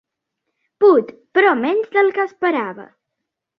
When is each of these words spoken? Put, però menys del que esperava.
Put, 0.83 1.11
però 1.41 1.53
menys 1.61 1.93
del 1.99 2.11
que 2.17 2.27
esperava. 2.33 2.91